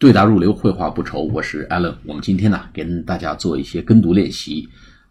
[0.00, 1.24] 对答如流，绘画不愁。
[1.24, 1.94] 我是 Allen。
[2.06, 4.66] 我们今天呢，跟大家做一些跟读练习，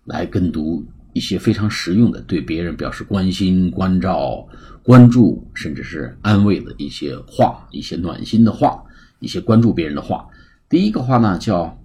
[0.05, 0.83] 来跟读
[1.13, 4.47] 一些非常实用的，对别人表示关心、关照、
[4.81, 8.83] 关注，甚至是安慰的一些话，一些暖心的话，
[9.19, 10.27] 一些关注别人的话。
[10.67, 11.79] 第一个话呢，叫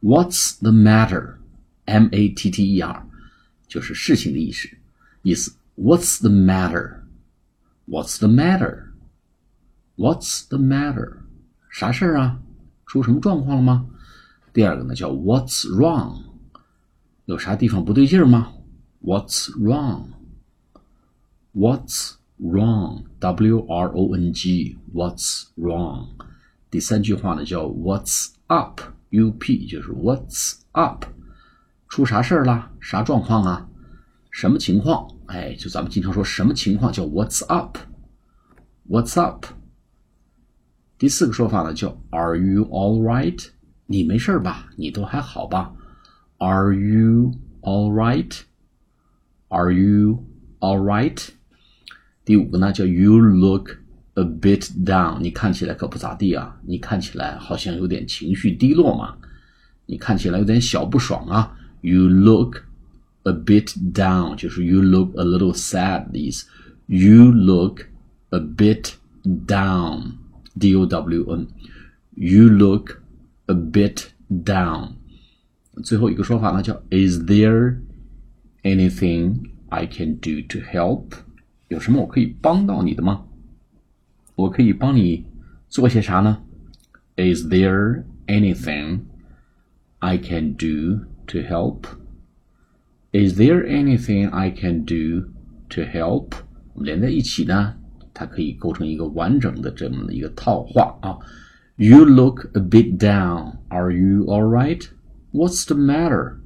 [0.00, 3.06] What's the matter？M A T T E R，
[3.68, 4.66] 就是事情的意思。
[5.20, 11.18] 意思 What's the matter？What's the matter？What's the matter？
[11.70, 12.38] 啥事儿啊？
[12.86, 13.86] 出什么状况了吗？
[14.52, 16.22] 第二个呢叫 What's wrong？
[17.24, 18.52] 有啥地方不对劲儿吗
[19.02, 19.50] ？What's
[21.52, 26.10] wrong？What's wrong？W R O N G？What's wrong？
[26.70, 31.06] 第三句话呢叫 What's up？U P 就是 What's up？
[31.88, 32.70] 出啥事儿了？
[32.80, 33.68] 啥状况啊？
[34.30, 35.08] 什么情况？
[35.26, 39.46] 哎，就咱们经常说什么情况叫 What's up？What's up？
[40.98, 43.46] 第四个说法呢，叫 Are you all right？
[43.86, 44.68] 你没事吧？
[44.76, 45.72] 你都还好吧
[46.38, 50.24] ？Are you all right？Are you
[50.60, 51.28] all right？
[52.24, 53.72] 第五个呢，叫 You look
[54.14, 55.20] a bit down。
[55.20, 59.16] 你看起来可不咋地啊，你看起来好像有点情绪低落嘛，
[59.84, 61.56] 你看起来有点小不爽啊。
[61.82, 62.62] You look
[63.24, 66.46] a bit down，就是 You look a little sad 的意思。
[66.86, 67.82] You look
[68.30, 68.92] a bit
[69.46, 70.12] down。
[70.57, 71.47] D O W N.
[72.15, 73.01] You look
[73.45, 74.93] a bit down.
[75.83, 77.77] 最后一个说法呢，叫 Is there
[78.63, 81.13] anything I can do to help？
[81.69, 83.25] 有什么我可以帮到你的吗？
[84.35, 85.25] 我可以帮你
[85.69, 86.43] 做些啥呢？
[87.15, 89.01] Is there anything
[89.99, 91.85] I can do to help?
[93.11, 95.29] Is there anything I can do
[95.69, 96.33] to help？
[96.73, 97.75] 我们连在一起呢，
[98.15, 101.17] 它可以构成一个完整的这么的一个套话啊。
[101.75, 103.57] You look a bit down.
[103.69, 104.87] Are you all right?
[105.31, 106.37] What's the matter?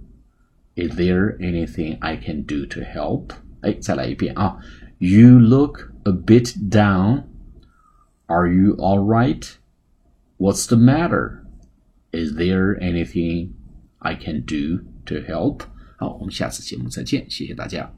[0.76, 3.32] Is there anything I can do to help?
[3.62, 4.58] 哎，再来一遍啊。
[5.00, 7.24] You look a bit down.
[8.28, 9.56] Are you all right?
[10.38, 11.42] What's the matter?
[12.12, 13.50] Is there anything
[14.00, 15.64] I can do to help?
[15.98, 17.92] 好，我们下次节目再见，谢谢大家。